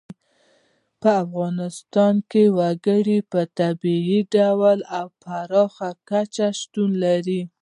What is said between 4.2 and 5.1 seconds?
ډول او